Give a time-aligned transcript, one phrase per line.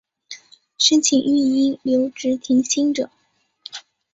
[0.79, 3.11] 申请育婴留职停薪者